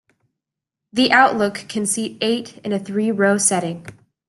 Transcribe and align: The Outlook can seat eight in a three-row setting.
The 0.91 1.11
Outlook 1.11 1.65
can 1.69 1.85
seat 1.85 2.17
eight 2.21 2.57
in 2.65 2.73
a 2.73 2.79
three-row 2.79 3.37
setting. 3.37 3.85